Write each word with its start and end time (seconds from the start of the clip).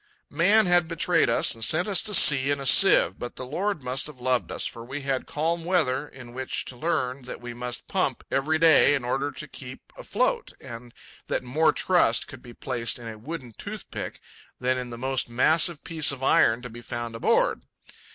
Man 0.31 0.65
had 0.65 0.87
betrayed 0.87 1.29
us 1.29 1.53
and 1.53 1.63
sent 1.63 1.87
us 1.87 2.01
to 2.01 2.15
sea 2.15 2.49
in 2.49 2.59
a 2.59 2.65
sieve, 2.65 3.19
but 3.19 3.35
the 3.35 3.45
Lord 3.45 3.83
must 3.83 4.07
have 4.07 4.19
loved 4.19 4.51
us, 4.51 4.65
for 4.65 4.83
we 4.83 5.01
had 5.01 5.27
calm 5.27 5.63
weather 5.63 6.07
in 6.07 6.33
which 6.33 6.65
to 6.65 6.75
learn 6.75 7.21
that 7.25 7.39
we 7.39 7.53
must 7.53 7.87
pump 7.87 8.23
every 8.31 8.57
day 8.57 8.95
in 8.95 9.05
order 9.05 9.31
to 9.33 9.47
keep 9.47 9.93
afloat, 9.95 10.53
and 10.59 10.91
that 11.27 11.43
more 11.43 11.71
trust 11.71 12.27
could 12.27 12.41
be 12.41 12.51
placed 12.51 12.97
in 12.97 13.07
a 13.07 13.15
wooden 13.19 13.51
toothpick 13.59 14.19
than 14.59 14.75
in 14.75 14.89
the 14.89 14.97
most 14.97 15.29
massive 15.29 15.83
piece 15.83 16.11
of 16.11 16.23
iron 16.23 16.63
to 16.63 16.69
be 16.71 16.81
found 16.81 17.13
aboard. 17.13 17.61